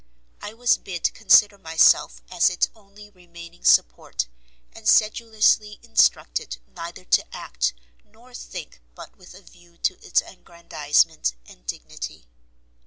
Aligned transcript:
I 0.41 0.55
was 0.55 0.77
bid 0.79 1.13
consider 1.13 1.59
myself 1.59 2.23
as 2.31 2.49
its 2.49 2.69
only 2.75 3.11
remaining 3.11 3.63
support, 3.63 4.25
and 4.73 4.87
sedulously 4.89 5.79
instructed 5.83 6.57
neither 6.75 7.05
to 7.05 7.35
act 7.35 7.75
nor 8.03 8.33
think 8.33 8.81
but 8.95 9.15
with 9.15 9.35
a 9.35 9.43
view 9.43 9.77
to 9.77 10.03
its 10.03 10.21
aggrandizement 10.23 11.35
and 11.45 11.67
dignity. 11.67 12.25